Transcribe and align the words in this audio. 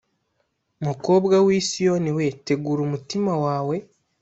mukobwa 0.85 1.35
w 1.45 1.47
i 1.59 1.61
siyoni 1.67 2.11
we 2.17 2.25
tegura 2.45 2.79
umutima 2.87 3.31
wawe 3.43 3.75